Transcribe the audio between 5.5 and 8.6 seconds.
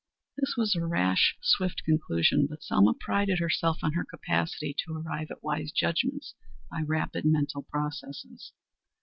judgments by rapid mental processes.